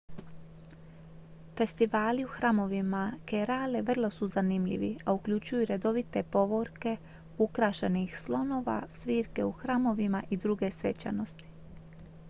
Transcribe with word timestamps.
festivali 1.57 2.23
u 2.25 2.27
hramovima 2.27 3.01
kerale 3.25 3.81
vrlo 3.81 4.09
su 4.09 4.27
zanimljivi 4.27 4.89
a 5.05 5.13
uključuju 5.13 5.65
redovite 5.65 6.23
povorke 6.31 6.95
ukrašenih 7.37 8.19
slonova 8.23 8.81
svirke 8.89 9.45
u 9.45 9.51
hramovima 9.51 10.23
i 10.29 10.37
druge 10.37 10.71
svečanosti 10.71 11.45